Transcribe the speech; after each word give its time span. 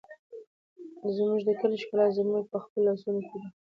زموږ 1.15 1.39
د 1.45 1.49
کلي 1.59 1.77
ښکلا 1.81 2.05
زموږ 2.17 2.43
په 2.51 2.57
خپلو 2.63 2.81
لاسونو 2.87 3.21
کې 3.27 3.37
ده. 3.41 3.49